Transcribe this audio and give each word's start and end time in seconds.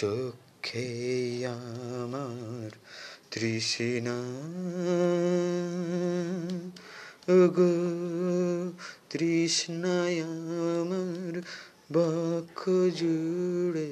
চোখে 0.00 1.46
আমার 1.46 2.70
তৃষ্ণা। 3.30 4.22
গো 7.56 7.72
তৃষ্ণায় 9.10 10.22
আমার 10.22 11.42
বক্ষ 11.92 12.68
জুড়ে 12.96 13.90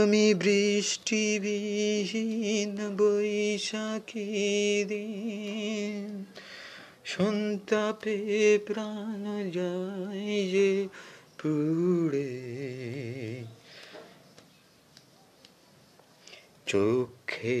আমি 0.00 0.34
বৃষ্টিবিহীন 0.34 2.96
বৈশাখী 2.96 4.84
দিন। 4.88 6.24
সন্তাপে 7.04 8.58
প্রাণ 8.66 9.50
যায় 9.50 10.50
যে 10.50 10.88
পুড়ে 11.44 12.30
চোখে 16.66 17.60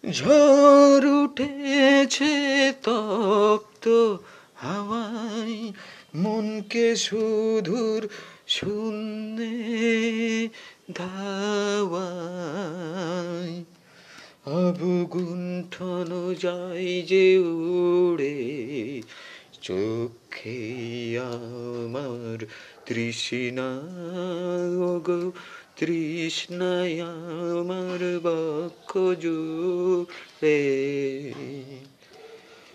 ঝড় 0.04 1.06
উঠেছে 1.16 2.34
তপ্ত 2.82 3.84
হাওয়ায় 4.54 5.58
মনকে 6.16 6.86
সুদূর 6.96 8.00
শূন্যে 8.48 9.54
ধাওয়ায় 10.94 12.46
অবগুণ্ঠন 14.56 16.10
যায় 16.40 16.90
যে 17.02 17.26
উড়ে 17.50 18.36
চোখে 19.66 21.20
আমার 21.20 22.46
তৃষ্ণা 22.86 23.82
গো 25.06 25.32
তৃষ্ণায় 25.76 27.02
আমার 27.60 28.20
বক্ষ 28.22 28.96
জুড়ে। 28.96 31.32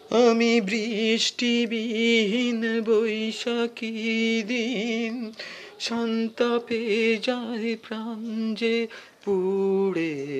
আমি 0.10 0.62
বৃষ্টিবিহীন 0.62 2.82
বৈশাখী 2.82 4.44
দিন, 4.48 5.32
সন্তাপে 5.80 7.18
যায় 7.24 7.76
প্রাণ 7.88 8.56
যে 8.56 8.88
পুড়ে। 9.26 10.31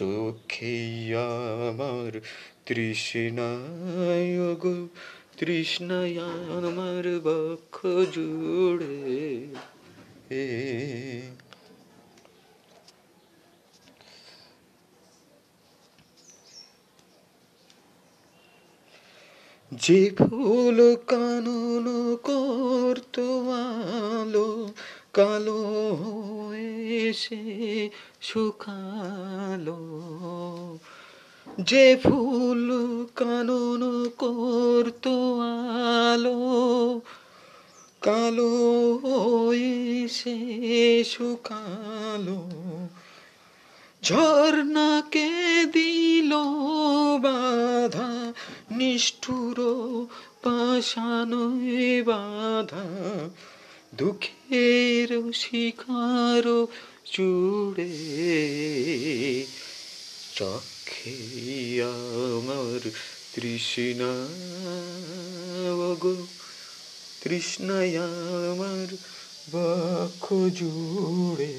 চোখে 0.00 0.78
আমার 1.68 2.12
তৃষ্ণায় 2.66 4.32
গো 4.62 4.76
তৃষ্ণায় 5.38 6.16
আমার 6.56 7.04
বক্ষ 7.26 7.76
জুড়ে। 8.14 8.98
যে 19.72 20.00
ফুল 20.18 20.78
কানন 21.06 21.86
করত 22.22 23.16
আলো 24.18 24.50
কালো 25.12 25.60
এসে 27.08 27.90
শুকালো। 28.20 29.80
যে 31.60 31.96
ফুল 32.02 32.68
কানন 33.14 34.08
করত 34.18 35.08
আলো, 36.12 37.00
কালো 38.00 38.52
এসে 39.52 40.38
শুকালো। 41.04 42.40
ঝর্ণাকে 44.02 45.30
দিল 45.72 46.32
বাধা, 47.20 48.32
নিষ্ঠুর 48.70 49.58
পাশান 50.42 51.32
বাধা। 52.06 52.86
দুঃখের 53.94 55.32
শিকার 55.32 56.66
চুড়ে। 57.04 57.90
চক্ষে 60.34 61.16
আমার 61.82 62.90
তৃষ্ণা 63.32 64.12
গো 66.00 66.26
তৃষ্ণায় 67.20 67.98
আমার 68.52 68.86
বক্ষ 69.52 70.32
জুড়ে। 70.32 71.54